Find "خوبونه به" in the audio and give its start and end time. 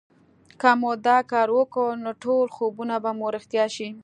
2.55-3.11